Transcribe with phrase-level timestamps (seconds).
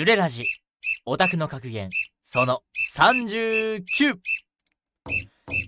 [0.00, 0.46] ジュレラジ、
[1.04, 1.90] オタクの格言、
[2.24, 2.62] その
[2.96, 4.16] 39!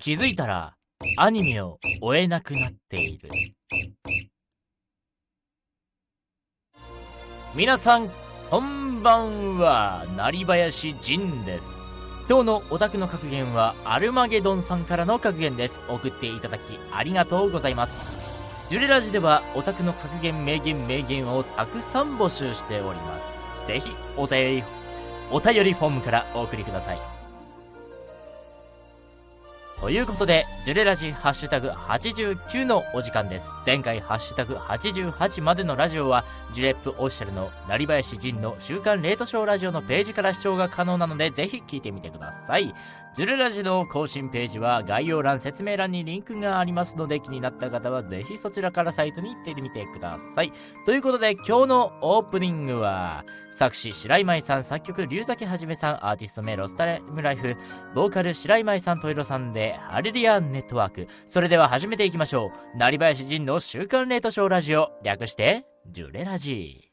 [0.00, 0.74] 気づいたら、
[1.18, 3.28] アニメを追えなくなっている。
[7.54, 8.10] 皆さん、
[8.48, 11.82] こんばんは、成林仁です。
[12.26, 15.82] 今日のオタクの格言は、アルマゲドンさんからの格言です。
[15.90, 17.94] 送っていただき、ありがとうございます。
[18.70, 23.31] ジュレラジでは、オタクの格言、名言、名言をたくさん募集しております。
[23.66, 24.64] ぜひ、お便り、
[25.30, 27.12] お便りフォームからお送りください。
[29.82, 33.50] ということで、ジュレラジハッシュタグ89のお時間です。
[33.66, 42.72] 前回ハッシュタグ88までのラジオは、ジュレップオフィシャルの成林仁の週刊レートショーラジオのページから視聴が可能なので、ぜひ聞いてみてください。
[43.14, 50.52] ジュレラジの更新ページは概要欄、説明欄にリンクがありますので、気になった方はぜひそちらからサイトに行ってみてください。
[50.86, 57.54] ということで、今日のオープニングは、作詞白井舞さん、作曲龍崎はじめさん、アーティスト名ロスタレムライフ、
[57.94, 61.06] ボーカル白井舞さん、といろさんで、ハレリアンネットワーク。
[61.26, 62.78] それでは始めていきましょう。
[62.78, 66.91] 成林仁の週刊レートショーラジオ、略して、ジュレラジー。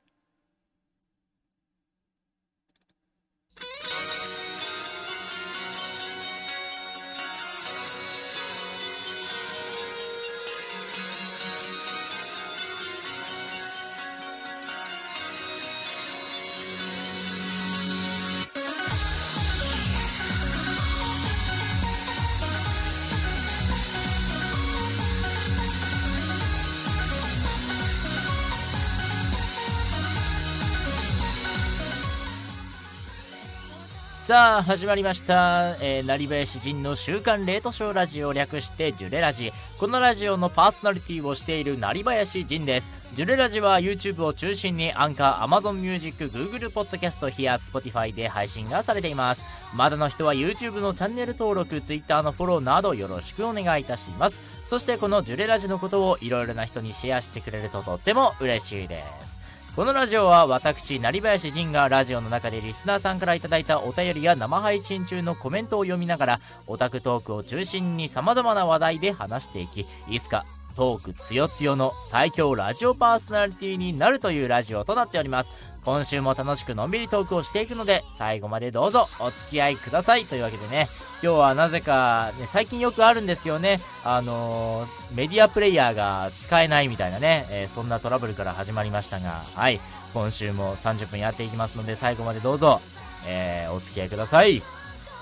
[34.30, 35.76] さあ、始まりました。
[35.82, 39.52] えー、成林仁の週刊レートショーラジオを略してジュレラジ。
[39.80, 42.92] このラジオのパーソナリティをしている成林仁です。
[43.16, 49.44] ジュレラジは YouTube を中心にアンカー、Amazon Music、Google Podcast、ヒア、Spotify で配信がされています。
[49.74, 54.44] まだの人は YouTube のチャンネル登録、Twitter のフォローなどよろしくお願いいたします。
[54.64, 59.39] そしてこのジュレラジのことをいろいろな人にシェアしてくれるととっても嬉しいです。
[59.76, 75.50] このラジオは私、成林仁がラジオの中でリスナーさんからいただいたお便りや生配信中のコメントを読みながら、オタクトークを中心に様々な話題で話していき、いつかトークつよつよの最強ラジオパーソナリティになるというラジオとなっております。
[75.86, 80.26] 今週も楽しくのんびりトークをしていくので、最後までどうぞお付き合いください。
[80.26, 80.90] というわけでね、
[81.24, 83.82] 今日はなぜか、ね、最近よくあるんですよね。
[84.04, 89.80] あのー、メディアプレイヤーが使えないみたいなね、えー、そんなトラブルから始まりましたが、はい、
[90.14, 92.82] 今週も30分やっていきますので、最後までどうぞ、
[93.26, 94.58] えー、お付き合いください。
[94.58, 94.64] や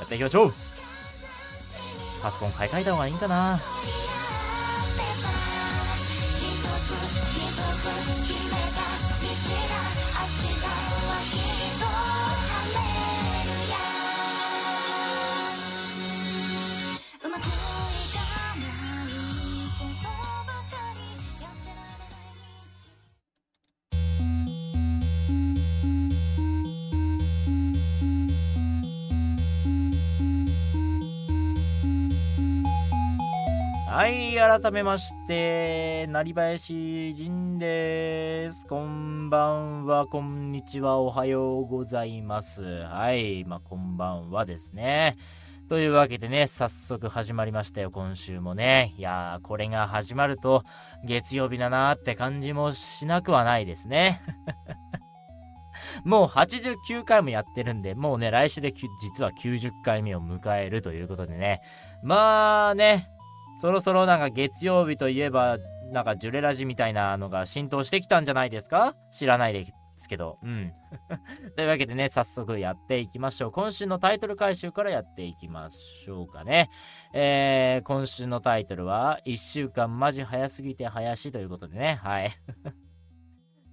[0.05, 0.53] っていきましょう
[2.21, 3.59] パソコン買い替えた方がいいんかな
[33.97, 38.67] はい、改めまして、成林仁です。
[38.67, 42.61] こんばんは、こんにちは、おはようございます。
[42.61, 45.17] はい、まあ、こんばんはですね。
[45.67, 48.93] というわけでね、早速始まりましたよ、今週もね。
[48.99, 50.63] いやー、これが始まると、
[51.03, 54.21] 月曜日だなーって感じもしなくはないですね。
[56.05, 61.61] もう89回もやってるんで、もうね、来週で実は90回目を迎えるということでね。
[62.03, 63.09] まあね、
[63.59, 65.57] そろそろなんか月曜日といえば、
[65.91, 68.95] なんかジュレラジみたいなのが浸透してきたんじゃないですか？
[69.11, 69.65] 知らないで
[69.97, 70.37] すけど。
[70.43, 70.71] うん。
[71.55, 73.51] というわけでね、早速やっていきましょう。
[73.51, 76.69] 今週のタイトル回収からやっていきましょうかね。
[77.13, 81.99] えー、今週のタイトルは、1週間マジ早すぎて林ということでね。
[82.03, 82.31] はい。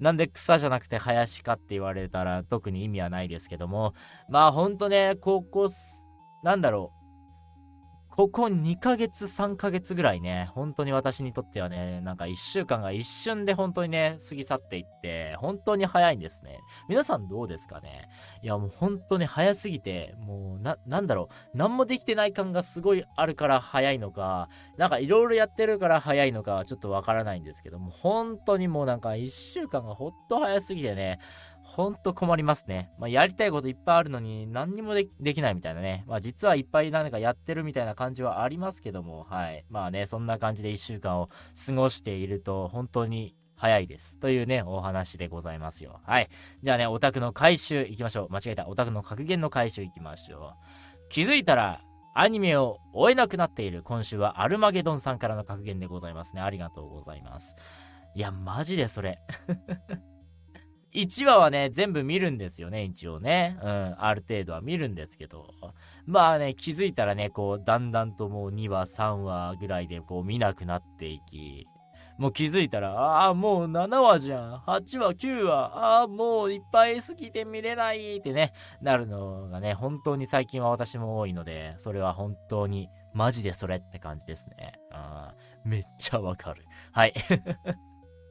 [0.00, 3.94] なんで草じゃなくて林かって言われたら特に意味はないですけども、
[4.28, 5.68] まあほんとね、高校、
[6.42, 7.03] なんだろう。
[8.16, 16.60] ここ2ヶ月、3ヶ月ぐらいね、本当に私にとってはね、なんか1週間が一瞬で本当にね、過ぎ去っていって、本当に早いんですね。
[16.88, 18.08] 皆さんどうですかね？
[18.40, 31.18] いやもう本当に早すぎて、もうな、なんだろう、何もできてない感がすごいあるから早いのか、なんかいろいろやってるから早いのかはちょっとわからないんですけども、本当にもうなんか1週間がほっと早すぎてね、
[31.64, 32.90] ほんと困りますね。
[32.98, 36.04] まあ、やりたいこといっぱいあるのに何にもできないみたいなね。
[36.06, 39.64] まあ、実はいっぱい何かやってるみたいな感じはありますけども、はい。
[39.70, 41.30] まあね、そんな感じで1週間を
[41.66, 44.18] 過ごしていると、本当に早いです。
[44.18, 46.00] というね、お話でございますよ。
[46.04, 46.28] はい。
[46.62, 48.28] じゃあね、オタクの回収行きましょう。
[48.30, 48.68] 間違えた。
[48.68, 51.08] オタクの格言の回収行きましょう。
[51.08, 51.80] 気づいたら、
[52.14, 53.82] アニメを追えなくなっている。
[53.82, 56.42] 今週はアルマゲドンさんからの格言でございますね。
[56.42, 57.56] ありがとうございます。
[58.14, 59.18] いや、マジでそれ。
[60.94, 63.58] 1話はね、全部見るんですよね、一応ね。
[63.62, 65.46] うん、ある程度は見るんですけど。
[66.06, 71.66] まあね、気づいたらね、こう、だんだんともう2話、3話ぐらいでこう見なくなっていき、
[72.16, 74.54] もう気づいたら、ああ、もう7話じゃん。
[74.58, 84.74] 8話、9話、ああ、もういっぱいすぎて見れないってね、なるのがね、本当に最近は私も多いので、それは本当に、マジでそれって感じですね。
[84.92, 86.64] あめっちゃわかる。
[86.92, 87.14] はい。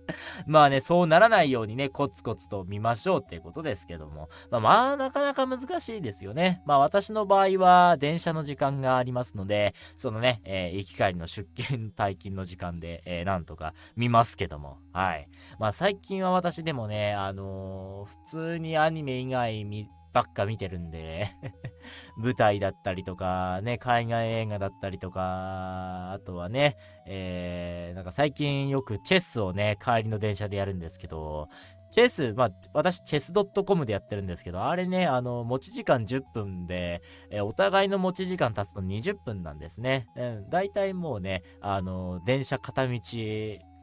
[0.47, 4.29] まあね、そうならないようにね、コツコツと見ましょうっていうことですけども。
[4.51, 6.61] まあまあ、なかなか難しいですよね。
[6.65, 14.77] まあ私の場合は、電車の時間がありますので、そのね、えー、行き帰りの出勤退勤の時間で、えー、なんとか見ますけども。
[14.91, 15.27] はい。
[15.59, 21.27] まあ最近は私でもね、あのー、普通にアニメ以外見、ばっか見てるんで
[22.17, 31.49] 舞台だったりとか、ね、海外映画だったりとか、あとはね、えー、なんか最近よくチェスをね、帰りの電車でやるんですけど、
[31.93, 33.31] チェス、まあ、私、チェス
[33.63, 40.07] .com でやってるんですけど、あれね、あの、持ち時間10分で、えお互いの持ち時間経つと20分なんですね。
[40.15, 42.99] うん、大体もうね、あの、電車片道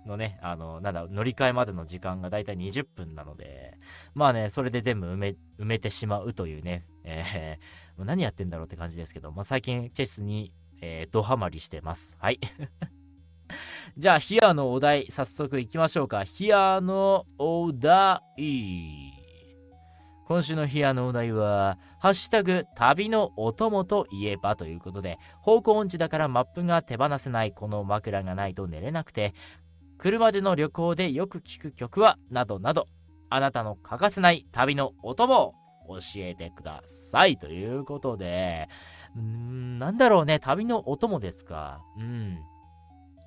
[0.06, 3.79] のね、あの、なんだ、乗り換えまでの時間がだいたい20分なので、
[4.14, 12.17] まあね、それで全部埋め、埋めてしまうというね、えー、 何やってんだろうって感じですけど、まあ最近チェスに、えー、ドハマりしてます。
[12.19, 12.41] はい。
[13.97, 16.25] じゃあ、ヒアのお題、早速行きましょうか。
[16.25, 19.20] ヒアのお題。
[20.31, 29.35] 今週のヒアのお題は、ハッシュタグ、旅のお供といえばということで、方向音痴だからマップが手放せないこの枕がないと寝れなくて、
[30.00, 32.87] 車での旅行でよく聴く曲はなどなど、
[33.29, 35.52] あなたの欠かせない旅のお供を
[35.88, 37.37] 教えてください。
[37.37, 38.67] ということで、
[39.14, 41.82] うん、なんだろうね、旅のお供ですか？
[41.99, 42.38] うん。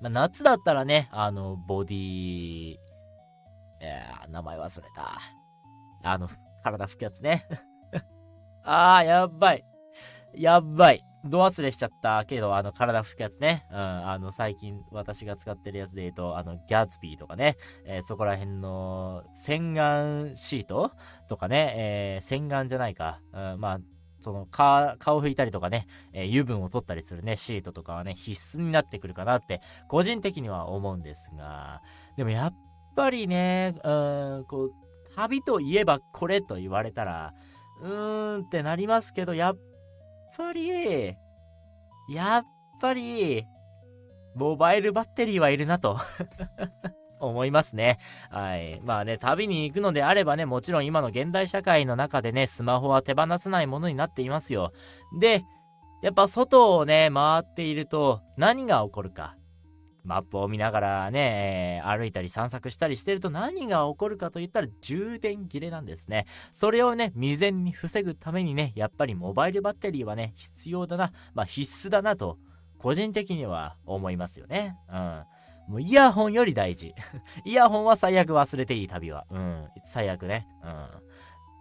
[0.00, 2.74] まあ、夏だったらね、あの、ボディ
[3.80, 5.18] えー、名前忘れた。
[6.02, 6.28] あの、
[6.64, 7.46] 体拭くやつね。
[8.64, 9.64] あー、やばい。
[10.34, 11.04] やばい。
[11.24, 13.66] ド忘れしちゃったけど、あの、体拭くやつね。
[13.70, 17.56] うん、あの、最近私が使ってるやつで言うと、あの、ギャツビーとかね、
[17.86, 20.92] えー、そこら辺の洗顔シート？
[21.28, 23.20] とかね、えー、洗顔じゃないか。
[23.32, 23.78] うん、まあ、
[24.20, 31.82] その顔拭いたりとかね、えー、油分を取ったりするね、シートとかはね、必須になってくるかなって、個人的には思うんですが、
[32.16, 32.54] でもやっ
[32.96, 33.90] ぱりね、う
[34.40, 34.70] ん、こう、
[35.14, 37.34] 旅といえばこれと言われたら、
[37.82, 39.58] うーんってなりますけど、やっ
[40.36, 41.16] ぱり、
[42.08, 42.44] やっ
[42.80, 43.46] ぱり、
[44.34, 45.96] モバイルバッテリーはいるなと
[47.20, 47.98] 思いますね。
[48.30, 48.80] はい。
[48.82, 54.72] まあね、旅に行くのであればね、もちろん今の現代社会の中でね、スマホは手放せないものになっていますよ。
[55.20, 55.42] で、
[56.02, 59.36] やっぱ外をね、回っていると何が起こるか。
[60.04, 66.26] マップを見ながらね、歩いたり散策したりしてると何が起こるかといったら充電切れなんですね。
[66.52, 72.38] それをね、未然に防ぐためにね、やっぱりモバイルバッテリーはね、必要だな、まあ必須だなと、
[72.78, 74.76] 個人的には思いますよね。
[74.90, 75.24] うん。
[75.68, 76.94] もうイヤホンより大事。
[77.46, 79.26] イヤホンは最悪忘れていい旅は。
[79.30, 79.68] うん。
[79.86, 80.46] 最悪ね。
[80.62, 81.03] うん。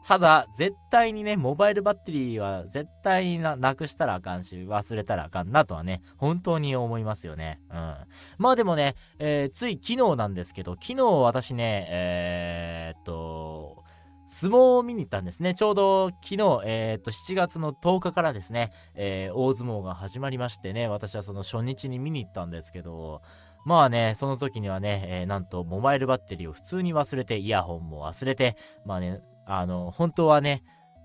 [0.06, 7.62] ただ、絶対にね、モバイルバッテリーは絶対な、なくしたらあかんし、忘れたらあかんなとはね、本当に思いますよね。
[7.70, 7.96] うん。
[8.38, 13.84] まあでもね、えー、つい昨日なんですけど、昨日私ね、えー、っと、
[14.28, 15.56] 相撲を見に行ったんですね。
[15.56, 23.22] ちょうど昨日、えー、っと、7月の10日からですね、えー、大相撲が始まりましてね、私はその初日に見に行ったんですけど、
[23.64, 30.64] まあね、その時にはね、えー、なんとモバイルバッテリーを普通に忘れて、イヤホンも忘れて、まあね、あの、本当はね、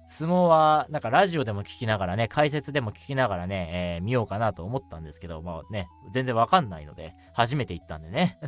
[0.08, 8.38] 相撲は、なんかラジオでも聞きながらね、解説でも聞きながらね、えー、見ようかなと思ったんですけど、まあね、全然わかんないので、初めて行ったんでね。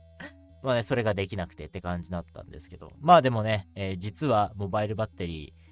[0.62, 5.62] まあね、それができなくてって感じだったんですけど、まあでもね、えー、実はモバイルバッテリー、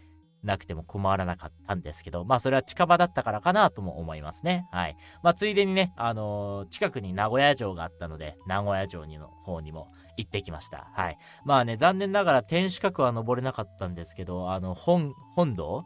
[0.43, 4.67] なくても困らなかったんですけど、まあそれは近場だったからかなとも思いますね。
[4.73, 4.97] はい。
[5.23, 10.89] まあついでにね、あのー、近くに名古屋城があったので、名古屋城にの方にも行ってきました。
[10.93, 11.19] はい。
[11.45, 15.85] まあね、残念ながら天守閣は登れなかったんですけど、あの、本、本堂？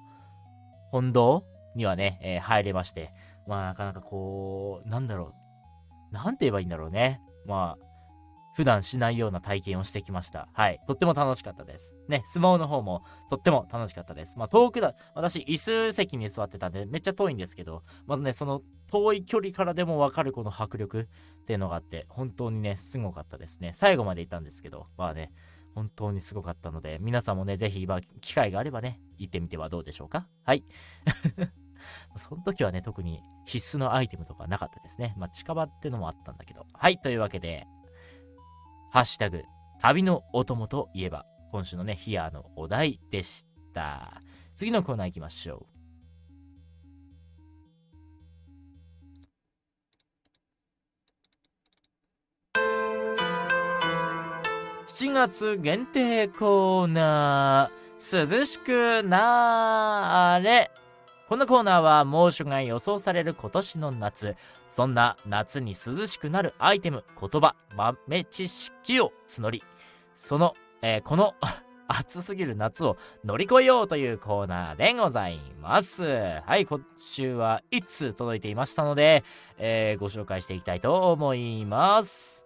[0.90, 3.12] 本堂にはね、えー、入れまして、
[3.48, 5.34] まあなかなかこう、なんだろ
[6.12, 7.20] う、なんて言えばいいんだろうね。
[7.46, 7.84] まあ、
[8.54, 10.48] 普段しないような体験をしてきました。
[10.52, 10.80] はい。
[10.86, 11.94] とっても楽しかったです。
[12.08, 14.38] ね、相撲の方もとっても楽しかったです。
[14.38, 21.08] まあ、遠くだ、私、椅子席に座ってたんで、めっちゃ遠いんですけど、まずね、その遠い距離からでもわかるこの迫力
[21.42, 23.72] っていうのがあって、本当にね、すごかったですね。
[23.74, 25.32] 最後まで行ったんですけど、まあね、
[25.74, 30.28] 本当にすごかったので、皆さんもね、ぜひ、まあ、機会があればね、行ってみてはどうでしょうか？
[30.44, 30.64] はい。
[32.16, 35.14] その時はね、特に必須のアイテムとかなかったですね。
[35.18, 36.66] まあ、近場ってのもあったんだけど。
[36.72, 37.66] はい、というわけで、
[38.94, 39.42] ハッシュタグ、
[39.80, 44.22] 旅のお供といえば、今週のね、ヒアのお題でした。
[44.54, 45.66] 次のコーナー行きましょ
[52.56, 52.60] う。
[54.86, 60.70] 7月限定コーナー、涼しくなーれ。
[61.28, 64.36] このコーナーは猛暑が予想される今年の夏、
[64.74, 69.62] そんな夏に涼しくなるアイテム、言葉、豆知識を募り、
[70.16, 71.36] その、えー、この
[71.86, 76.04] 暑すぎる夏を乗り越えようというコーナーでございます。
[76.44, 79.22] はい、今週は1通届いていましたので、
[79.58, 82.44] えー、ご紹介していきたいと思います。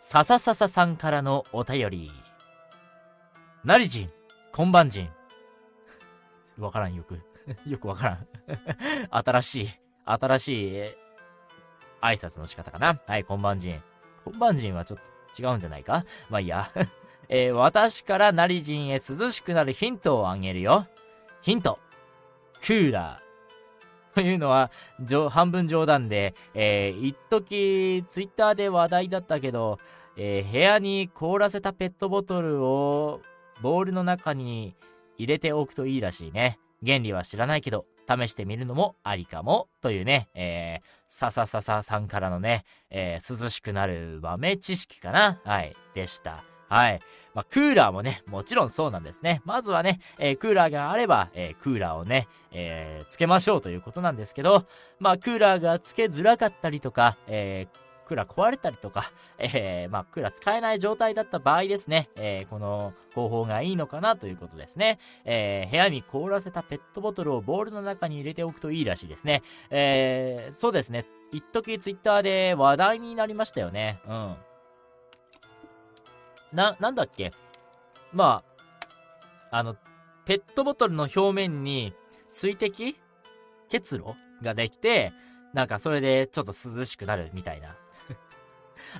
[0.00, 2.10] さささささんからのお便り。
[3.64, 4.12] なりじん、
[4.50, 5.12] こんばんじん。
[6.56, 7.20] わからんよく。
[7.68, 8.26] よくわからん。
[9.10, 9.89] 新しい。
[10.04, 10.72] 新しい
[12.00, 13.00] 挨拶の仕方かな。
[13.06, 13.82] はい、こんばんじん。
[14.24, 15.00] こんばんじんはちょっ
[15.36, 16.04] と違うんじゃないか？
[16.28, 16.70] まあいいや。
[17.28, 20.86] えー、私からなりじんへ涼しくなるヒントをあげるよ。
[21.42, 21.78] ヒント。
[22.60, 24.14] クーラー。
[24.14, 24.72] というのは、
[25.30, 29.78] 半分冗談で、えー、一時ツイッターで話題だったけど、
[30.16, 33.20] えー、部屋に凍らせたペットボトルを
[33.62, 34.74] ボールの中に
[35.16, 36.58] 入れておくといいらしいね。
[36.84, 37.86] 原理は知らないけど、
[38.18, 46.42] 試してみるのもありかも、というね、えー、さささささんからのね、えー、涼しくなる豆知識かなはい、でした。
[46.68, 47.00] はい。
[47.34, 49.42] まあ、クーラーもね、もちろんそうなんですね。
[49.44, 54.66] まずはね、えー、クーラーがあれば、えー、クーラーをね、えー、つけましょうということなんですけど、
[55.00, 64.98] まあ、クーラーがつけづらかったりとか、えー、クーラー壊れたりとか、えー、まあ、クーラー使えない状態だった場合ですね、えー、この方法がいいのかなということですね。
[65.24, 69.42] えー、部屋に凍らせたペットボトルをボールの中に入れておくといいらしいですね。
[69.70, 71.06] えー、そうですね。
[71.30, 74.00] 一時ツイッターで話題になりましたよね。
[74.08, 74.36] うん。
[76.52, 77.32] な、なんだっけ？
[78.12, 78.42] ま
[79.52, 79.76] あ、あの、
[80.24, 81.94] ペットボトルの表面に
[82.28, 82.96] 水滴？
[83.68, 84.14] 結露？
[84.42, 85.12] ができて、
[85.52, 87.76] なんかそれでちょっと涼しくなるみたいな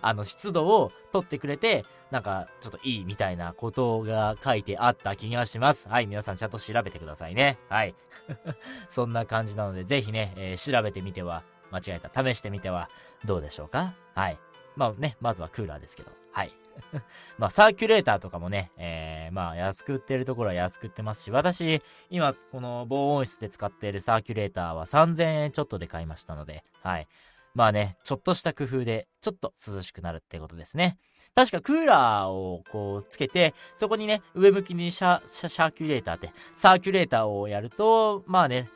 [0.03, 5.89] あの、湿度を取ってくれて、なんか、ちょっといいみたいなことが書いてあった気がします。
[5.89, 7.59] はい、皆さんちゃんと調べてくださいね。
[7.69, 7.95] はい。
[8.91, 12.89] そんな感じなので、ぜひね、えー、調べてみては、間違えた、試してみては
[13.25, 13.95] どうでしょうか？
[14.15, 14.39] はい。
[14.77, 16.11] まあね、まずはクーラーですけど。
[16.33, 16.53] はい。
[17.39, 27.07] まあ、サーキュレーターとかもね、えー、まあ、安く売ってるところは安く売ってますし、私、今、この防音室で使っているサーキュレーターは3000円ちょっとで買いましたので、はい。
[27.55, 30.99] まあね、ちょっとした工夫で、ちょっと涼しくなるってことですね。
[31.35, 38.69] 確かクーラーをこうつけて、そこにね、上向きにシャ、シャ、シャーキュレーターって、サーキュレーターをやると、まあね、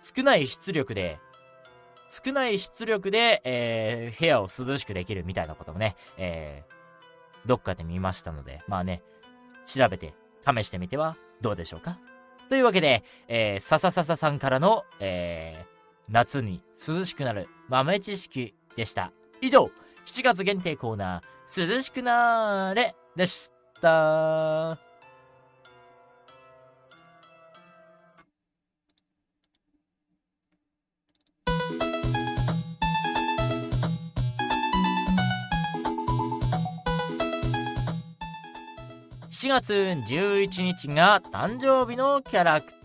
[0.00, 1.18] 少ない出力で、
[2.24, 9.02] 少ない出力で、えー、部屋を涼しくできるみたいなこともね、えー、どっかで見ましたので、まあね、
[9.66, 11.98] 調べて、試してみてはどうでしょうか
[12.48, 15.77] というわけで、えー、さささささんからの、えー、
[16.10, 19.12] 夏に涼しくなる豆知識でした。
[19.40, 19.70] 以上、
[20.06, 23.50] 7月限定コーナー、涼しくなーれでし
[23.80, 24.78] た。
[39.30, 42.77] 7月11日が誕生日のキャラクター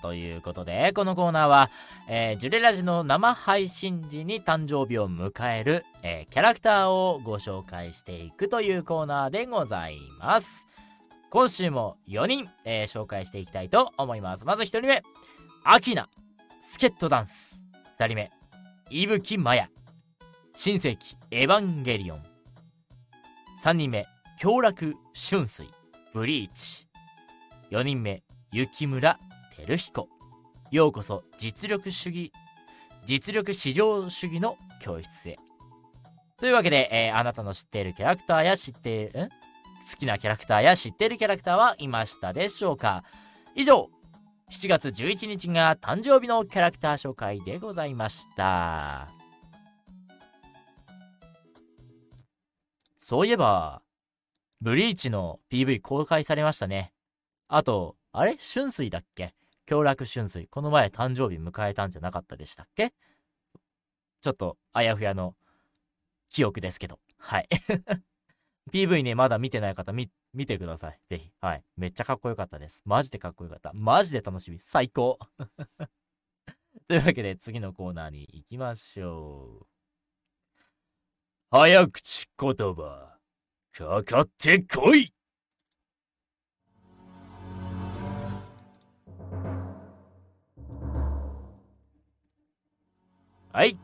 [0.00, 1.70] ということで、このコーナーは、
[2.08, 10.66] えー、ジュレラジの生配信時に誕生日を迎える、えー、キャラクターをご紹介していくというコーナーでございます。
[11.30, 14.44] 今週も4人、えー、紹介していきたいと思います。
[14.44, 15.02] まず1人目、
[15.64, 16.08] アキナ、
[16.60, 17.64] スケットダンス。
[17.98, 18.30] 2人目、
[18.90, 19.68] 伊吹マヤ、
[20.54, 22.22] 新世紀エヴァンゲリオン。
[23.62, 24.06] 3人目、
[24.38, 25.68] 京楽春水、
[26.12, 26.86] ブリーチ。
[27.70, 29.18] 4人目、雪村
[29.56, 30.08] 照彦。
[30.70, 32.32] ようこそ実力主義、
[33.06, 35.38] 実力至上主義の教室へ。
[36.38, 39.28] というわけで、えー、あなたの知っているキャラクターや知っている、ん？
[39.28, 43.04] 好きなキャラクターや知っているキャラクターはいましたでしょうか？
[43.54, 43.88] 以上、
[44.50, 49.08] 7月11日が誕生日のキャラクター紹介でございました。
[52.98, 53.82] そういえば、
[54.60, 56.92] ブリーチの PV 公開されましたね。
[57.48, 58.36] あと、あれ？
[58.38, 59.32] 春水だっけ？
[59.66, 60.46] 強楽春水。
[60.48, 62.94] この前誕生日迎えたんじゃなかったでしたっけ？
[64.20, 65.34] ちょっと、あやふやの
[66.30, 67.00] 記憶ですけど。
[67.18, 67.48] はい。
[68.72, 71.00] PV ね、まだ見てない方、見、見てください。
[71.06, 71.30] ぜひ。
[71.40, 71.64] はい。
[71.76, 72.82] めっちゃかっこよかったです。
[72.84, 73.72] マジでかっこよかった。
[73.74, 74.58] マジで楽しみ。
[74.58, 75.18] 最高。
[76.88, 79.66] というわけで、次のコーナーに行きましょう。
[81.50, 83.18] 早口言葉、
[83.72, 85.12] かかってこい
[93.56, 93.78] はい。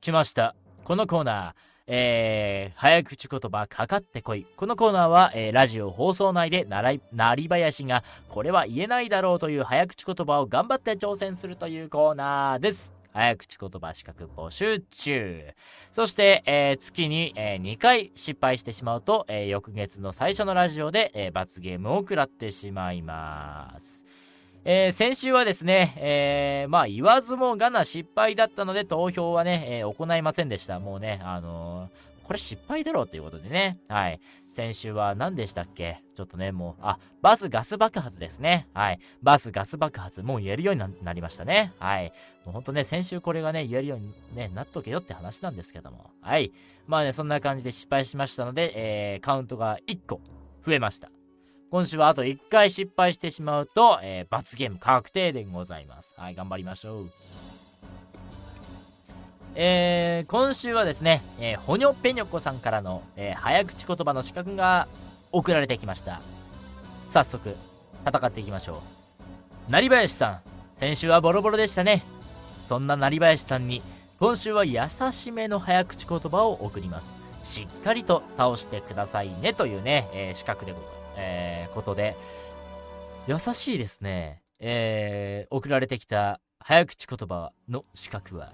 [0.00, 0.56] 来ました。
[0.82, 1.52] このコーナー。
[1.86, 4.48] えー、早口言葉かかってこい。
[4.56, 12.92] このコーナーは、えー、ラジオ放送内でならなり林が、これは言えないだろうという早口言葉を頑張って挑戦するというコーナーです。
[13.12, 15.44] 早口言葉資格募集中。
[15.92, 24.04] そして、えー、月に、えー、2回失敗してしまうと、えー、翌月の最初のラジオで、え罰ゲームを食らってしまいます。
[24.64, 30.78] えー、先週はですね、えー、まあ言わずもがな失敗だったので投票はね、えー、行いませんでした。
[30.80, 31.88] もうね、あの
[32.22, 33.78] これ失敗だろうということでね。
[33.88, 34.20] はい。
[34.48, 36.02] 先週は何でしたっけ？
[36.14, 38.68] ちょっとね、もう、あ、バスガス爆発ですね。
[38.74, 39.00] はい。
[39.22, 41.72] バスガス爆発、もう言えるようになりましたね。
[41.80, 42.12] はい。
[42.44, 46.10] もうほんとね、先週これがね、言えるように、ね、なっとけよって話なんですけども。
[46.20, 46.52] はい。
[46.86, 50.20] まあね、そんな感じで失敗しましたので、えー、カウントが1個
[50.64, 51.10] 増えました。
[51.70, 56.14] 今週はあと1回失敗してしまうと、えー、罰ゲーム確定でございます。
[56.16, 57.10] はい、頑張りましょう。
[59.54, 64.88] えー、今週はですね、えー、ほにょぺにょこさんからの、えー、早口言葉の資格が
[65.30, 66.20] 送られてきました。
[67.08, 67.54] 早速、
[68.04, 68.82] 戦っていきましょ
[69.68, 69.70] う。
[69.70, 70.40] 成林さん、
[70.72, 72.02] 先週はボロボロでしたね。
[72.66, 73.80] そんな成林さんに、
[74.18, 74.80] 今週は優
[75.12, 77.14] しめの早口言葉を送ります。
[77.44, 80.99] しっかりと倒してくださいねというね、えー、資格でございます。
[81.16, 82.16] えー、ことで、
[83.26, 84.42] 優しいですね。
[84.58, 88.52] えー、送られてきた早口言葉の資格は、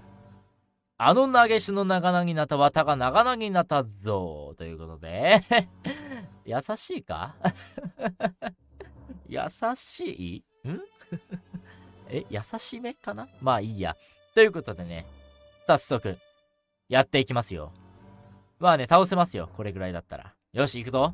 [0.97, 5.41] あの投げしの長々になったが長々になたぞということで、
[6.45, 7.35] 優しいか？
[9.29, 9.41] 優
[9.75, 10.67] しい？
[10.67, 10.79] ん？
[12.09, 13.27] え、優しめかな？
[13.41, 13.95] まあいいや。
[14.33, 15.05] ということでね、
[15.67, 16.17] 早速、
[16.89, 17.73] やっていきますよ。
[18.59, 19.49] まあね、倒せますよ。
[19.55, 20.33] これぐらいだったら。
[20.53, 21.13] よし、行くぞ。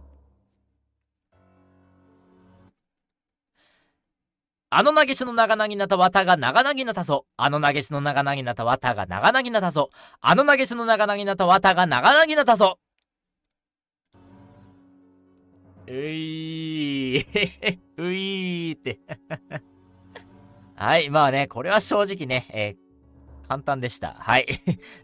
[4.75, 7.27] あの投げしの長々なた綿が長々なたぞ。
[7.37, 9.91] あの投げしの長々なた綿が長々なたぞ。
[10.19, 12.79] あの投げしの長々なた綿が長々なたぞ。
[15.85, 18.99] ういー、ういーって
[20.75, 24.15] はい、まあね、これは正直ね、えー、簡単でした。
[24.17, 24.47] はい。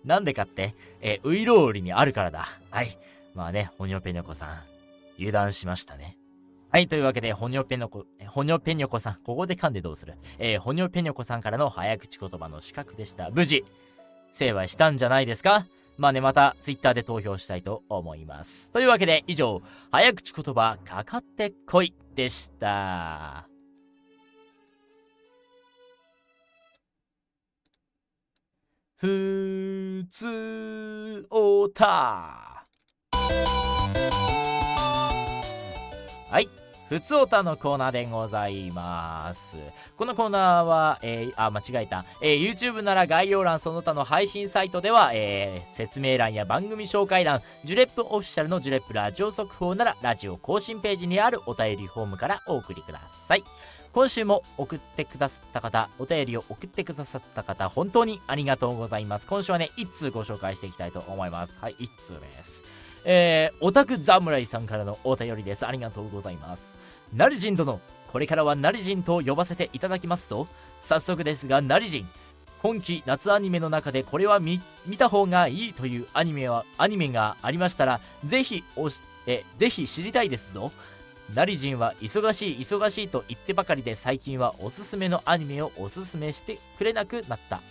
[0.03, 2.47] なんでかって、えー、ウイローリにあるからだ。
[2.71, 2.97] はい。
[3.35, 4.63] まあね、ほにょぺにょこさん、
[5.17, 6.18] 油断しましたね。
[6.71, 10.17] はい、というわけで、ほにょぺのこ、ほにょぺにょこさん、ここで噛んでどうする？
[10.37, 13.31] えー、ほにょぺにょこさんからの早口言葉の資格でした。
[13.31, 13.65] 無事、
[14.31, 15.65] 成敗したんじゃないですか？
[15.97, 18.69] まあね、また、ツイッターで投票したいと思います。
[18.71, 23.47] というわけで、以上、早口言葉かかってこいでした。
[28.95, 32.67] ふつおた。
[36.29, 36.49] はい。
[36.89, 39.57] ふつおたのコーナーでございます。
[39.95, 42.03] このコーナーは、えー、あ、間違えた。
[42.19, 53.43] えー、YouTube なら概要欄その他の配信サイトでは、えー、説明欄や番組紹介欄、ジュレップオフィシャルのジュレップラジオ速報なら、ラジオ更新ページにあるお便りフォームからお送りください。
[53.93, 59.27] 今週も送ってくださった方、お便りを送ってくださった方、本当にありがとうございます。
[59.27, 61.59] 今週はね、1通ご紹介していきたいと思います。
[61.59, 62.63] はい、1通です。
[63.11, 65.65] えー、オタク侍さんからのお便りです。
[65.65, 66.77] ありがとうございます。
[67.11, 70.47] ナリジン殿、これからはナリジンと呼ばせていただきますぞ。
[70.83, 72.09] 早速ですが、ナリジン。
[72.61, 74.61] 今季夏アニメの中でこれは見
[74.99, 80.71] た方がいいというアニメは、アニメがありましたら、ぜひおし、え、ぜひ知りたいですぞ。
[81.33, 87.63] ナリジンは忙しい忙しいと言ってばかりで最近はおすすめのアニメをおすすめしてくれなくなった。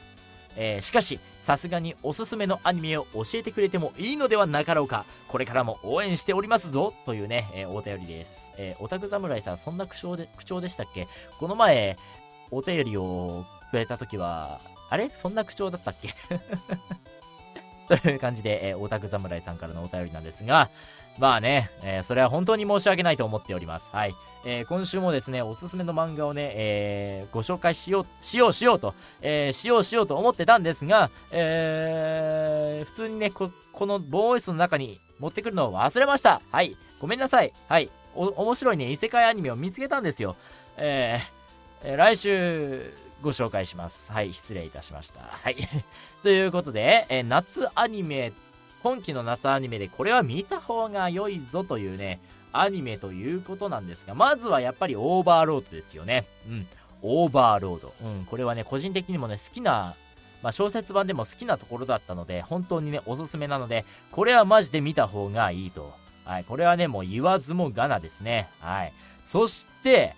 [0.61, 5.05] えー、しかし、さすがにおすすめのアニメを教えてくれてもいいのではなかろうか。
[5.29, 6.93] これからも応援しておりますぞ。
[7.07, 8.53] というね、えー、お便りです。
[8.59, 11.07] えー、オタク侍さん、そんな口調で、口調でしたっけ？
[11.39, 11.97] この前、
[12.51, 15.09] お便りをくれた時は、あれ？
[15.11, 16.13] そんな口調だったっけ？
[17.97, 20.69] という感じで、えー、オタク侍さんからのお便りなんですが、
[21.19, 23.89] まあね、えー、それは本当に申し訳ないと思っております。
[23.93, 24.15] はい。
[24.45, 36.41] えー、今週もですね、おすすめの漫画をね、えー、ご紹介しよう、しようしようと、えー、しようしようと思ってたんですが、えー、普通にね、こ、このボーイスの中に持ってくるのを忘れました。
[36.51, 36.77] はい。
[37.01, 37.53] ごめんなさい。
[37.69, 37.91] はい。
[38.15, 40.37] お、面白いね、異世界アニメを見つけたんですよ。
[40.77, 44.13] えー、えー、来週、ご紹介します。
[44.13, 44.33] はい。
[44.33, 45.21] 失礼いたしました。
[45.21, 45.57] はい。
[46.23, 48.33] ということで、えー、夏アニメ、
[48.83, 52.21] 今期の夏アニメでこれは見た方が良いぞというね、
[52.53, 56.25] アニメということなんですが、まずはやっぱりオーバーロードですよね。
[56.49, 56.67] うん。
[57.03, 57.95] オーバーロード。
[58.03, 58.25] うん。
[58.27, 59.95] これはね、個人的にもね、好きな、
[60.43, 65.93] まあ、小説版でも好きなところだったので、本当にね、おすすめなので、これはマジで見た方がいいと。
[66.25, 66.45] はい。
[66.45, 68.49] これはね、もう言わずもがなですね。
[68.61, 68.93] はい。
[69.23, 70.15] そして、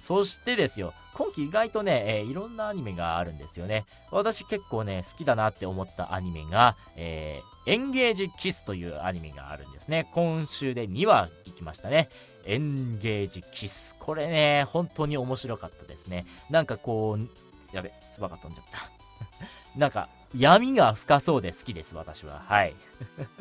[0.00, 3.84] そしてですよ、今季意外とね、えー、いろんなアニメがあるんですよね。
[4.10, 10.08] 私結構ね、好きだなって思ったアニメが、えー、エンゲージキスというアニメがあるんですね。
[10.14, 12.08] 今週で2話行きましたね。
[12.46, 13.94] エンゲージキス。
[14.00, 16.24] これね、本当に面白かったですね。
[16.48, 18.90] なんかこう、やべ、つばが飛んじゃった。
[19.78, 22.42] なんか、闇が深そうで好きです、私は。
[22.46, 22.74] はい。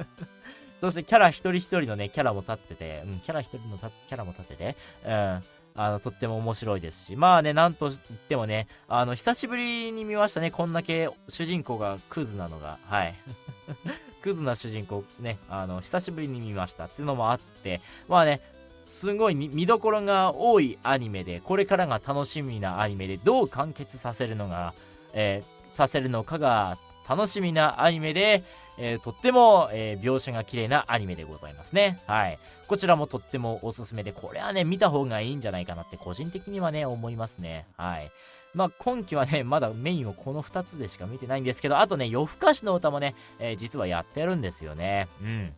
[0.82, 5.44] そしてキャラ一人一人のね、キャラも立ってて、うん、キャラ一人のキャラも立ってて、うん、
[5.82, 13.16] あの、とっても面白いですし、まあね、なんと言ってもね、あの、久しぶりに見ましたね、こんだけ主人公がクズなのが、はい。
[14.22, 18.42] クズな主人公ね、あの、久しぶりに見ましたっていうのもあって、まあね、
[18.88, 24.74] すごい見どころが多いアニメで、これからが楽しみなアニメで、どう完結させるのが、
[25.14, 28.44] えー、させるのかが楽しみなアニメで、
[28.80, 32.00] えー、とっても、えー、描写が綺麗なアニメでございますね。
[32.08, 32.40] はい。
[32.68, 37.66] こちらもとってもおすすめで、これはね、見た方がいいんじゃないかなって個人的にはね、思いますね。
[37.78, 38.10] はい。
[38.54, 45.10] まあ、今期はね、 まだメインをこの2つでしか見てないんですけど、あとね、夜更かしの歌もね、えー、実はやってるんですよね。
[45.22, 45.54] うん。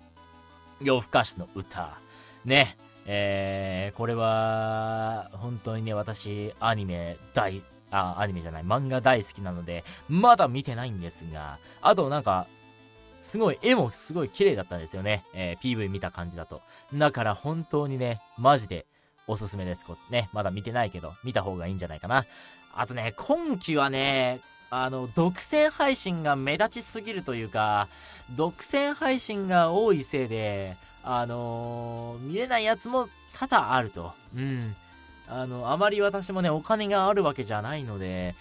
[0.82, 2.00] 夜更かしの歌。
[2.44, 2.76] ね。
[3.06, 12.48] えー、これは、本当にね、私、アニメ大、あ、アニメじゃない、漫画大好きなので、まだ見てないんですが、あとなんか、
[13.22, 15.24] すごい、絵もすごい綺麗だったんですよね。
[15.34, 16.62] えー、PV 見た感じだと。
[16.94, 18.86] だから本当にね、マジで
[19.28, 19.86] おすすめです。
[19.86, 22.26] こね、まだ見てないけど、見た方がいいんじゃないかな。
[22.76, 27.88] あとね、今期はね、あの、独占配信が目立ちすぎるというか、
[28.36, 33.08] 独占配信が多いせいで、あのー、見れないやつも
[33.38, 34.14] 多々あると。
[34.36, 34.76] うん。
[35.28, 38.36] あの、あまり私もね、お金があるわけじゃないので、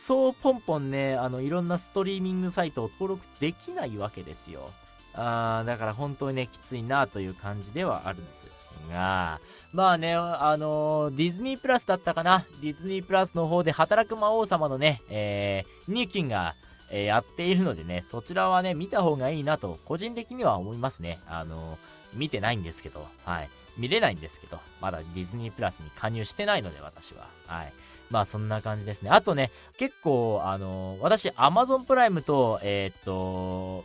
[0.00, 4.70] そうポンポンね、あの、いろんなストリーミングサイトを登録できないわけですよ。
[5.14, 9.40] あだから本当にね、きついなという感じではあるんですが、
[9.74, 16.54] まあね、あのー、ディズニープラスだったかなディズニープラスの方で働く魔王様のね、えー、ニキンが、
[16.90, 21.18] えー、やっているのでね、そちらはね、見た方がいいなと、個人的には思いますね。
[21.28, 23.50] あのー、見てないんですけど、はい。
[23.76, 27.26] 見れないんですけど、まだディズニープラスに加入してないので、私は。
[27.46, 27.72] はい。
[28.10, 29.10] まあそんな感じですね。
[29.10, 33.84] あとね、結構、あのー、私、アマゾンプライムと、えー、っと、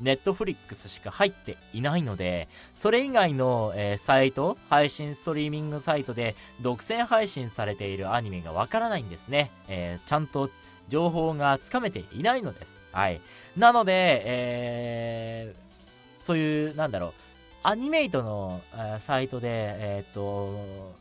[0.00, 9.50] ネットフリックスしか入っていないので、それ以外の、えー、サイト、配信ストリーミングサイトで独占配信されているアニメがわからないんですね。
[9.68, 10.50] えー、ちゃんと
[10.88, 12.76] 情報がつかめていないのです。
[12.92, 13.20] はい。
[13.56, 17.12] なので、えー、そういう、なんだろう、
[17.62, 20.94] アニメイトの、えー、サイトで、えっと、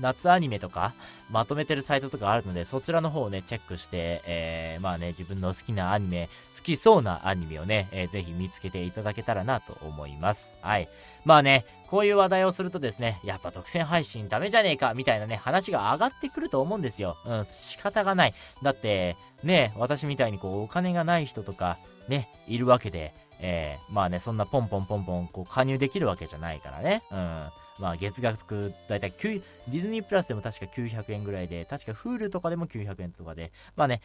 [0.00, 0.94] 夏アニメとか、
[1.30, 10.52] まとめてるサイトとかあるので、そちらの方をね、チェックして、えー、まあね、自分の好きなアニメ、好きそうなアニメをね、えー、ぜひ見つけていただけたらなと思います。
[10.60, 10.88] はい。
[11.24, 17.16] まあね、こういう話題をするとですね、やっぱ独占配信ダメじゃねえか、みたいなね、話が上がってくると思うんですよ。
[17.26, 18.34] うん、仕方がない。
[18.62, 21.78] だって、ね、私みたいにこう、お金がない人とか、
[22.08, 27.02] ね、いるわけで、えー、まあね、そんなポンポンポンポン、こう、加入できるわけじゃないからね。
[27.10, 27.48] うん。
[27.78, 34.00] まあ、月額、だいたい9、ディズニープラスでも確か900円ぐらいで、確か Hulu とかでも900円とかで、まあね、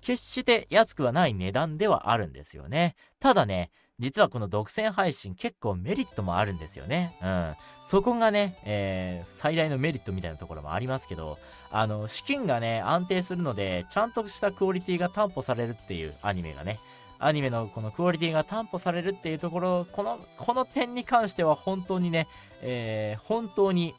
[0.00, 2.94] 決して安くはない値段ではあるんですよね。
[3.20, 7.16] ただね、実はこの独占配信結構メリットもあるんですよね。
[7.22, 7.54] うん。
[7.84, 11.38] そこがね、えー、最大のメリットみたいなところもありますけど、
[11.70, 16.80] あの、資金がね、安定するので、ちゃんとしたクオリティが担保されるっていうアニメがね、
[17.18, 22.26] アニメのこのクオリティが担保されるっていうところ、この、この点に関しては本当にね、
[22.62, 23.94] えー、本当に、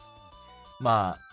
[0.79, 1.25] まあ、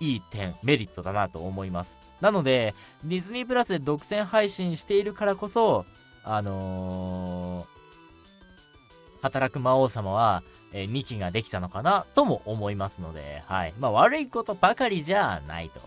[0.00, 2.00] いい点、メリットだなと思います。
[2.20, 5.86] なので、ディズニープラスで独占配信しているからこそ、
[6.24, 13.74] あのー、働く魔王様は、えー、2期ができたのかなとも思いますので、はい。
[13.78, 15.80] まあ悪いことばかりじゃないと。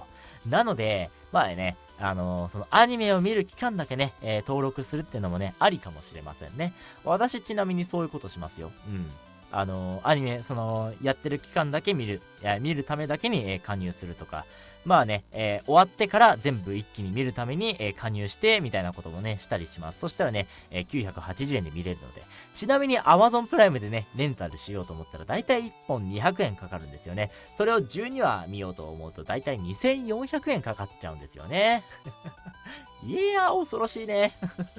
[0.48, 6.74] なので、まあね、あのー、そのアニメを見る期間だけね、えー、登録するっていうのもね、ありかもしれませんね。
[7.04, 8.72] 私ちなみにそういうことしますよ。
[8.88, 9.06] うん。
[9.52, 12.22] あのアニメ、その、やってる期間だけ見る、
[12.60, 14.46] 見るためだけに、え、加入するとか、
[14.88, 20.00] まあね、えー、終わってから全部一気に見るために、えー、加入して、みたいなこともね、したりします。
[20.00, 22.24] そしたらね、えー、980円で見れるので。
[22.56, 27.32] ちなみに Amazon プライムでね、レンタルしようと思ったら、だいたい1本200円かかるんですよね。
[27.58, 31.84] それを12話見ようと思うと、だいたい2400円かかっちゃうんですよね。
[33.06, 34.32] いやー、恐ろしいね。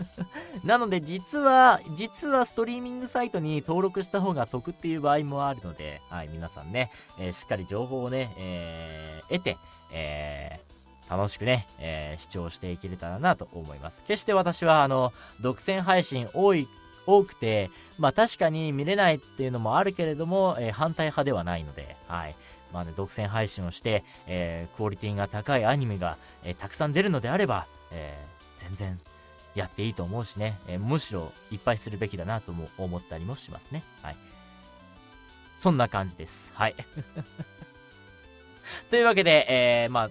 [0.65, 9.57] なので、実は、実はストリーミングサイトに登録した方が得っていう場合もあるので、はい、皆さんね、えー、しっかり情報をね、えー、得て、
[9.93, 14.03] えー、楽しくね、えー、視聴していけれたらなと思います。
[14.05, 16.69] 決して私は、あの、独占配信多い、
[17.07, 22.37] 多くて、まあ確かに見れないっていうのもあるけれども、えー、反対派ではないので、はい。
[22.73, 29.01] まあね、独占配信をして、えー、クオリティが高いアニメが、えー、たくさん出るのであれば、えー、全然
[29.55, 33.83] やっていいと思うしね、えむしろいっぱいするべきだなとも思ったりもしますね。
[34.03, 34.17] はい。
[35.59, 36.53] そんな感じです。
[36.55, 36.75] はい。
[38.91, 40.11] というわけで、えー、まあ、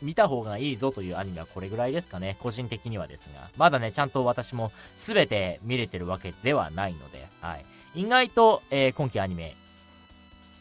[0.00, 2.36] 見た方がいいぞというアニメはこれぐらいですかね。
[2.40, 3.50] 個人的にはですが。
[3.56, 7.64] まだね、ちゃんと私も全て見れてるわけではないので、はい。
[7.94, 9.56] 意外と、えー、今期アニメ、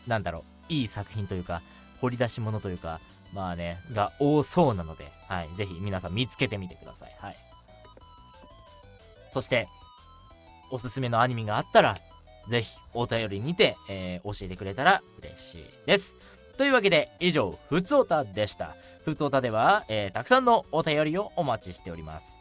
[0.07, 1.61] なんだろう、いい作品というか、
[2.01, 2.99] 掘り出し物というか、
[3.33, 5.49] まあね、が多そうなので、はい。
[5.55, 7.15] ぜひ皆さん見つけてみてください。
[7.19, 7.37] はい。
[9.29, 9.67] そして、
[10.71, 11.95] おすすめのアニメがあったら、
[12.49, 16.15] ぜひお便りにて、えー、教えてくれたら嬉しいです。
[16.57, 18.75] というわけで、以上、ふつおたでした。
[19.05, 22.39] ふつおたでは、えー、たくさんのお便りをお待ちしております。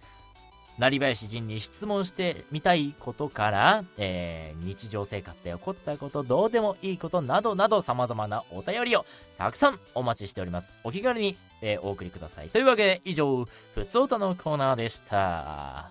[0.78, 9.06] 成林仁に質問してみたいことから、えー、日常生活で起こったこと、どうでもいいことなどなど様々なお便りを
[9.38, 10.80] たくさんお待ちしております。
[10.82, 12.48] お気軽に、えー、お送りください。
[12.48, 15.90] というわけで、以上、ふつおたのコーナーでした。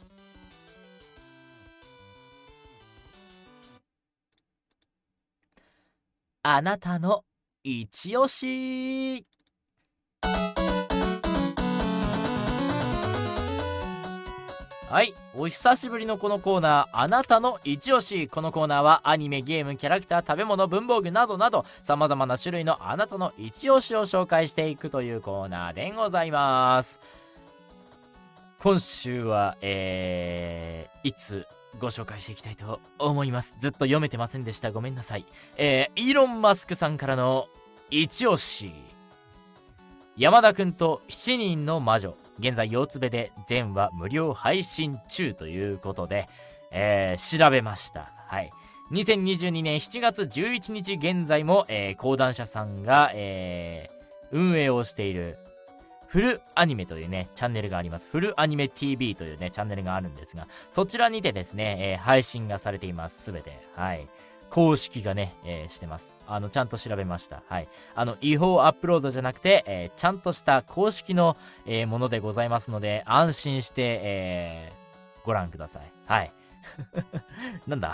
[6.47, 7.23] あなたの
[7.67, 9.25] 一押し
[14.87, 15.15] はい。
[15.35, 18.27] お久しぶりのこのコーナー、あなたの一押し。
[18.27, 26.99] このコーナーはアニメ、ゲーム、キャラクター、食べ物、文房具などなど、様々な種類のあなたの一押しを紹介していくというコーナーでございます。
[28.59, 31.47] 今週は、えー、いつ
[31.79, 33.55] ご紹介していきたいと思います。
[33.59, 34.71] ずっと読めてませんでした。
[34.71, 35.25] ごめんなさい。
[35.57, 37.47] えー、イーロン・マスクさんからの
[37.89, 38.71] 一押し。
[40.17, 42.15] 山田くんと7人の魔女。
[42.39, 46.29] 現在、四つ目で全話無料配信中ということで、
[46.71, 48.11] えー、調べました。
[48.27, 48.51] はい。
[48.91, 55.37] 2022年7月11日現在も、えー、講談社さんが、えー、運営をしている、
[56.15, 58.07] フルアニメというね、チャンネルがあります。
[58.09, 63.21] フルアニメ TV というね、チャンネルがあるんですが、そちらにてですね、えー、配信がされています。
[63.21, 63.59] すべて。
[63.75, 64.07] はい。
[64.49, 66.15] 公式がね、えー、してます。
[66.25, 67.43] あの、ちゃんと調べました。
[67.49, 67.67] はい。
[67.95, 74.73] あの、違法アップロードじゃなくて、えー、ちゃんとした公式の、えー、ものでございますので、安心して、え
[75.25, 75.91] ご覧ください。
[76.05, 76.31] はい。
[77.67, 77.93] なんだ？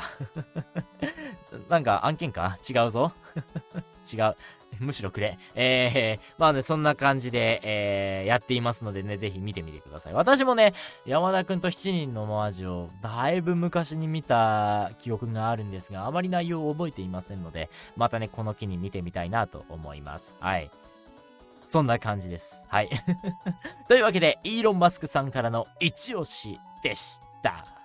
[1.69, 2.59] なんか案件か？
[2.69, 3.13] 違うぞ
[4.13, 4.35] 違う。
[4.81, 5.37] むしろくれ。
[5.55, 10.13] えー、まあね、そんな感じで、えー、やっていますのでね、ぜひ見てみてください。
[10.13, 10.73] 私もね、
[11.05, 20.35] 山田くんと7人のマージを、だいぶ昔に見た記憶があるんですが、あまり内容を覚えていませんので、またね、この機に見てみたいなと思います。
[20.39, 20.71] はい。
[21.65, 22.63] そんな感じです。
[22.67, 22.89] はい。
[23.87, 27.80] というわけで、イーロン・マスクさんからの一押しでした。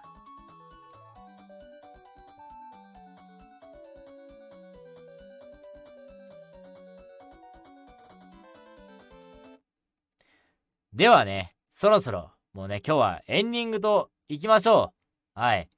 [10.96, 14.94] ではね、そろそろ、もうね、今日はエンディングと行きましょ
[15.36, 15.38] う。
[15.38, 15.68] はい。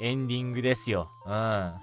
[0.00, 1.10] エンディングですよ。
[1.26, 1.32] うん。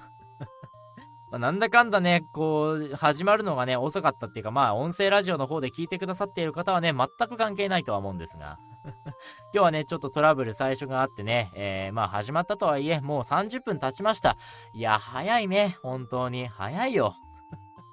[1.34, 8.58] ま、なんだかんだね、こう、始まるのがね、遅かったっていうか、まあ、音声ラジオの方で聞いてくださっている方はね、全く関係ないとは思うんですが。
[9.54, 14.38] 今日はね、ちょっとトラブル最初があってね、えー、まあ始まったとはいえ、もう30分経ちました。
[14.73, 16.47] いや、早いね、本当に。
[16.47, 17.13] 早いよ。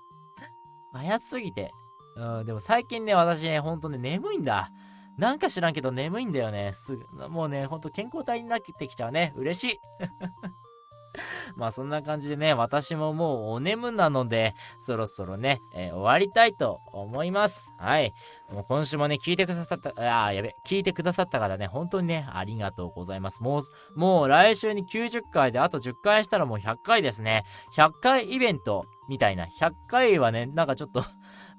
[0.94, 1.72] 早すぎて。
[2.20, 4.70] うん、でも最近ね、私ね、ほんとね、眠いんだ。
[5.16, 6.72] なんか知らんけど眠いんだよね。
[6.74, 9.32] すぐ、もうね、ほんと健康体になってきちゃうね。
[9.36, 9.78] 嬉しい。
[11.56, 17.70] まあそんな感じでね、私ももうお眠なので、そろそろね、えー、終わりたいと思います。
[17.78, 18.14] はい。
[18.50, 23.42] もう今週もね、聞いてくださった、ああ、やべ、聞いてくださった方ね、本当にね、ありがとうございます。
[23.42, 23.62] もう、
[23.98, 27.44] もう来週に90回で、あと10回したらもう100回ですね。
[27.76, 29.46] 100回イベントみたいな。
[29.46, 31.02] 100回はね、なんかちょっと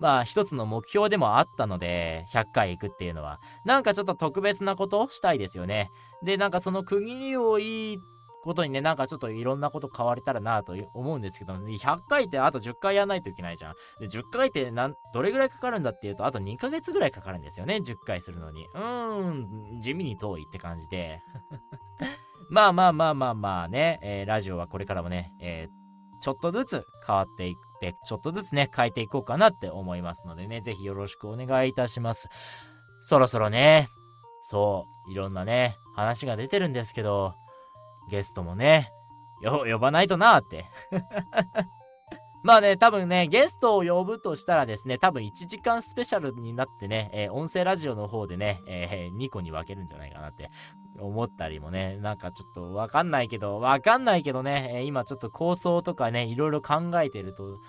[0.01, 3.39] まあ一つの目標でもあったので、100回行くっていうのは。
[3.65, 5.91] なんかちょっと特別なことをしたいですよね。
[6.23, 7.99] で、なんかその区切りをいい
[8.41, 13.75] ことにね、なんかちょっといろんなこと変われたらなと思うんですけど、100回ってあと10回やらないといけないじゃん。
[13.99, 18.65] で、10回ってなんどれぐらいかかるんだっていうと、あと2ヶ月ぐらいかかるんですよね、10回するのに。
[18.73, 21.21] うーん、地味に遠いって感じで。
[22.49, 25.80] まあまあまあまあまあね、えー、ラジオはこれからもね、えー、
[26.21, 32.29] ちょっとずつ変わっていって、ちょっとずつね、変えていこうかなって思いますのでね、ぜひよろしくお願いいたします。
[33.01, 33.89] そろそろね、
[34.43, 37.33] そう、いろんなね、話が出てるんですけど、
[38.09, 38.91] ゲストもね、
[39.41, 40.65] よ、呼ばないとなーって。
[42.43, 50.49] まあね、多分ね、ゲストを呼ぶとしたらですね、多分1時間スペシャルになってね、えー、音声ラジオの方でね、えー、2個に分けるんじゃないかなって。
[50.99, 57.59] 思ったりもね、なんかちょっとわかんないけど、わかんないけどね、今ちょっと構想とかね、いろいろ考えてると、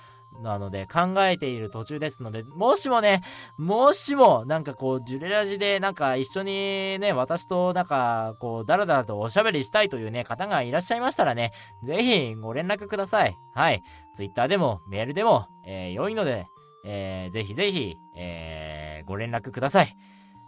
[0.41, 3.23] なので考えている途中ですので、もしもね、
[3.59, 11.53] もしもなんかこう、ジュレラジでなんか一緒にね、私となんかこう、ダラダラとおしゃべりしたいというね、方がいらっしゃいましたらね、
[11.85, 13.37] ぜひご連絡ください。
[13.55, 13.83] はい。
[14.15, 16.47] ツイッターでもメールでも、えー、良いので、
[16.85, 19.97] えー、ぜひぜひ、えー、ご連絡ください。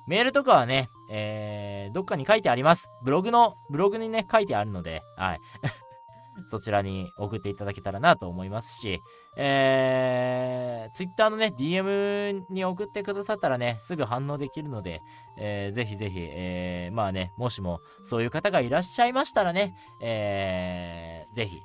[0.06, 2.90] メールとかはね、えー、どっかに書いてあります。
[3.02, 5.40] ブログの、ブログにね、書いてあるので、はい。
[6.46, 9.00] そちらに送っていただけたらなと思いますし、
[9.36, 15.00] えー、Twitter のね、DM に送ってくださったらね、すぐ反応できるので、
[15.38, 21.62] えー、ぜひぜひ、えー、まあね、もしもそういう方がいらっしゃいましたらね、えー、ぜひ、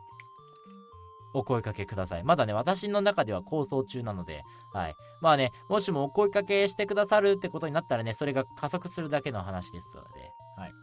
[1.33, 2.23] お声かけください。
[2.23, 4.95] まだね、私の中では構想中なので、はい。
[5.21, 10.73] まあね、もしもお声かけしてくださるってことになったらね、それが加速するだけの話ですので、はい。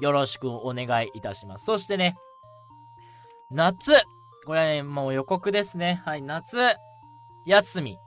[0.00, 1.64] よろしくお願いいたします。
[1.64, 2.16] そしてね、
[3.50, 3.92] 夏
[4.44, 6.02] これはね、もう予告ですね。
[6.04, 6.58] はい、夏
[7.46, 7.98] 休み。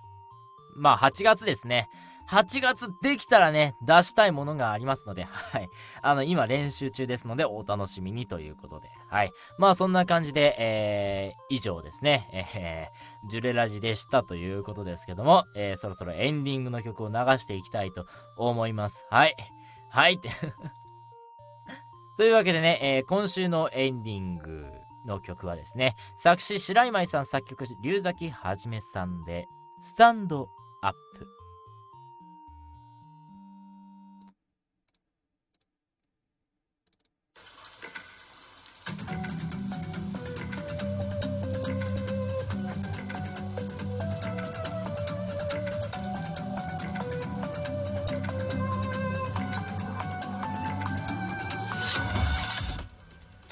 [0.75, 1.87] まあ、8月ですね。
[2.29, 5.69] 8月できたらね、出したいものがありますので、はい。
[6.01, 9.31] あの、今練習中ですので、お楽しみにということで、はい。
[9.57, 18.05] まあ、そんな感じで、えー、以上ですね、えー、ジュレラジでしたということですけども、えー、そろそろエンディングの曲を流していきたいと
[18.37, 19.05] 思います。
[19.09, 19.35] はい。
[19.89, 20.19] はい。
[22.17, 24.65] というわけでね、えー、今週のエンディング
[25.05, 29.47] の曲はですね、作詞白井舞さん作曲龍崎はじめさんで、
[29.79, 30.49] スタンド
[30.81, 31.34] アップ。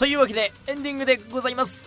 [0.03, 1.82] というわけで、エンディングでございます。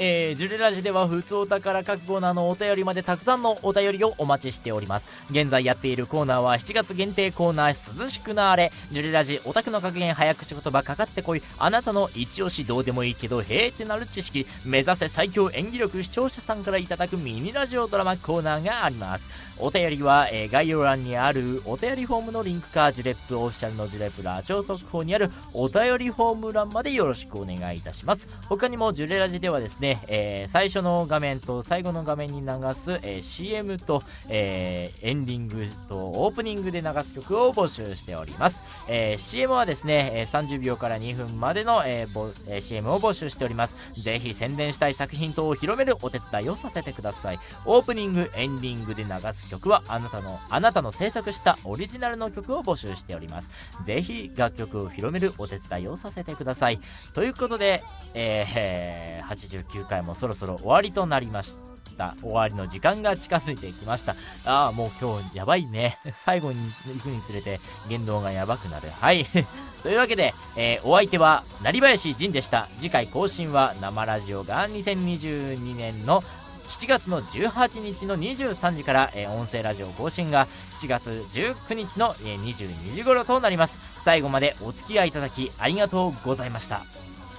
[0.00, 5.08] えー、ジュレラジでは普通お宝各コーナーのお便りまでたくさんのお便りをお待ちしております。
[5.30, 8.72] 現在やっているコーナーは7月限定コーナー涼しくなーれ。
[8.92, 11.42] ジュレラジオタクの格言早口言葉かかってこい。
[11.58, 14.46] あなたの一押しどうでもいいけど、へーってなる知識。
[14.64, 19.28] 目指せ最強演技力視聴者さんからいただくミニラジオドラマコーナーがあります。
[19.58, 28.28] お便りは、えー、概要欄にあるお便りフォームのリンクか、ジュレップオフィシャルのジュレップラジオ速報にあるお便りフォーム欄までよろしくお願いいたします。
[28.48, 38.64] 他にもジュレラジではですね、えー、最初の画面と最後の画面に流す、えー、CM と、えエンディングとオープニングで流す曲を募集しております。
[38.88, 43.74] え CM はですね、30秒から2分までの、えー、CM を募集しております。
[43.94, 47.40] ぜひ宣伝したい作品等を広めるお手伝いをさせてください。
[47.64, 53.50] オープニング、エンディングで流す曲はあなたの、あなたの制作したオリジナルの曲を募集しております。
[53.84, 56.80] ぜひ楽曲を広めるお手伝いをさせてください。
[57.12, 57.82] ということで、
[58.14, 61.56] えー、89回もそろそろ終わりとなりまし
[61.96, 62.14] た。
[62.22, 64.14] 終わりの時間が近づいてきました。
[64.44, 65.98] ああ、もう今日やばいね。
[66.14, 68.88] 最後に行くにつれて言動がやばくなる。
[68.90, 69.26] はい。
[69.82, 72.68] というわけで、えー、お相手は、成林仁でした。
[72.78, 76.22] 次回更新は生ラジオが2022年の
[76.68, 86.84] 7月の18日の23時から、えー、音声ラジオ更新が7月19日の、えー、22時頃となります最後までお付き合いいただきありがとうございました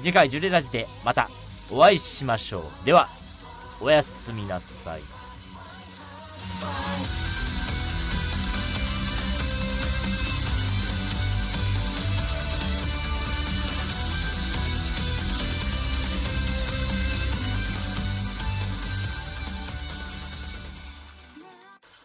[0.01, 1.29] 次回ジュレラジでまた
[1.71, 2.85] お会いしましょう。
[2.85, 3.09] では
[3.79, 5.01] おやすみなさい。